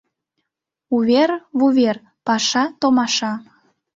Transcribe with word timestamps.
Увер— 0.95 1.29
вувер, 1.59 1.95
паша— 2.27 2.63
томаша... 2.79 3.33